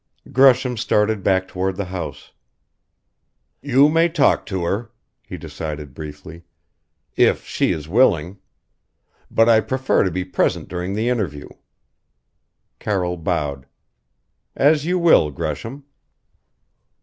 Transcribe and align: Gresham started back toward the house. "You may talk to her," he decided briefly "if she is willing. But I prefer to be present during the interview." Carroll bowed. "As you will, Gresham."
Gresham 0.31 0.77
started 0.77 1.21
back 1.21 1.47
toward 1.47 1.75
the 1.75 1.85
house. 1.85 2.31
"You 3.61 3.87
may 3.87 4.09
talk 4.09 4.47
to 4.47 4.63
her," 4.63 4.89
he 5.27 5.37
decided 5.37 5.93
briefly 5.93 6.41
"if 7.15 7.45
she 7.45 7.71
is 7.71 7.87
willing. 7.87 8.39
But 9.29 9.47
I 9.47 9.59
prefer 9.59 10.03
to 10.03 10.09
be 10.09 10.25
present 10.25 10.67
during 10.69 10.95
the 10.95 11.07
interview." 11.07 11.49
Carroll 12.79 13.15
bowed. 13.17 13.67
"As 14.55 14.85
you 14.87 14.97
will, 14.97 15.29
Gresham." 15.29 15.83